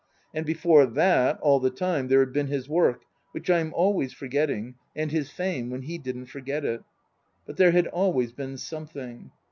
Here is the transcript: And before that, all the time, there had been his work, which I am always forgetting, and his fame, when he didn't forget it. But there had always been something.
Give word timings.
And 0.33 0.47
before 0.47 0.87
that, 0.87 1.39
all 1.41 1.59
the 1.59 1.69
time, 1.69 2.07
there 2.07 2.21
had 2.21 2.33
been 2.33 2.47
his 2.47 2.67
work, 2.67 3.03
which 3.33 3.51
I 3.51 3.59
am 3.59 3.71
always 3.75 4.13
forgetting, 4.13 4.73
and 4.95 5.11
his 5.11 5.29
fame, 5.29 5.69
when 5.69 5.83
he 5.83 5.99
didn't 5.99 6.25
forget 6.25 6.65
it. 6.65 6.81
But 7.45 7.57
there 7.57 7.69
had 7.71 7.85
always 7.85 8.31
been 8.31 8.57
something. 8.57 9.29